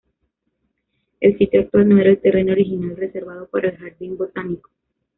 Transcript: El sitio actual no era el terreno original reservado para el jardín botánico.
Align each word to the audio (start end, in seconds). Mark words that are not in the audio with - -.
El 1.19 1.37
sitio 1.37 1.59
actual 1.61 1.87
no 1.87 1.99
era 2.01 2.09
el 2.09 2.19
terreno 2.19 2.53
original 2.53 2.97
reservado 2.97 3.47
para 3.47 3.69
el 3.69 3.77
jardín 3.77 4.17
botánico. 4.17 4.71